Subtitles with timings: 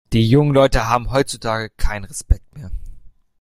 [0.13, 2.71] Die jungen Leute haben heutzutage keinen Respekt mehr!